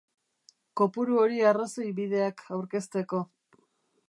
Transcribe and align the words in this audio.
Kopuru 0.81 1.19
hori 1.25 1.37
arrazoibideak 1.51 2.45
aurkezteko. 2.59 3.25